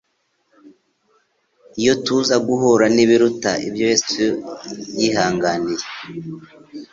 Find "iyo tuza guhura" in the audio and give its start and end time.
1.81-2.85